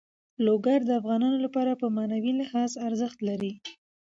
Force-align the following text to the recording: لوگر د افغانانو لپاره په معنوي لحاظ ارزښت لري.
لوگر 0.45 0.79
د 0.85 0.89
افغانانو 0.99 1.37
لپاره 1.45 1.71
په 1.81 1.87
معنوي 1.97 2.33
لحاظ 2.41 2.71
ارزښت 2.87 3.19
لري. 3.29 3.53